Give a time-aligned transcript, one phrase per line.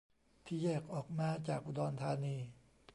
[0.45, 2.37] ที่แยกออกมาจากอุดรธานี